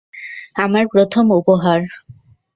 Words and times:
আমার 0.55 0.85
প্রথম 0.87 1.25
উপহার। 1.31 1.79